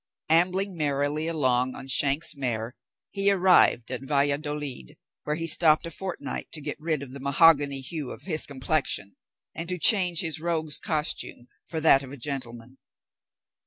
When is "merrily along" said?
0.75-1.75